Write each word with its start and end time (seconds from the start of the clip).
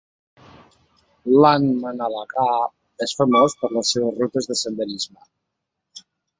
Landmannalaugar 1.43 2.49
és 3.09 3.15
famós 3.21 3.57
per 3.61 3.73
les 3.77 3.95
seves 3.95 4.19
rutes 4.25 4.51
de 4.53 4.61
senderisme. 4.65 6.05